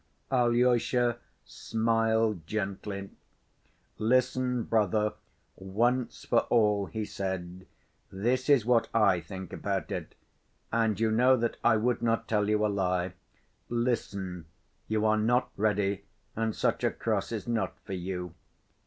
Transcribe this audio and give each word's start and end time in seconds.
Alyosha 0.31 1.19
smiled 1.45 2.47
gently. 2.47 3.11
"Listen, 3.99 4.63
brother, 4.63 5.13
once 5.57 6.25
for 6.25 6.39
all," 6.49 6.87
he 6.87 7.05
said. 7.05 7.67
"This 8.11 8.49
is 8.49 8.65
what 8.65 8.87
I 8.95 9.19
think 9.21 9.53
about 9.53 9.91
it. 9.91 10.15
And 10.71 10.99
you 10.99 11.11
know 11.11 11.37
that 11.37 11.57
I 11.63 11.77
would 11.77 12.01
not 12.01 12.27
tell 12.27 12.49
you 12.49 12.65
a 12.65 12.67
lie. 12.67 13.13
Listen: 13.69 14.45
you 14.87 15.05
are 15.05 15.17
not 15.19 15.51
ready, 15.55 16.05
and 16.35 16.55
such 16.55 16.83
a 16.83 16.89
cross 16.89 17.31
is 17.31 17.47
not 17.47 17.79
for 17.81 17.93
you. 17.93 18.33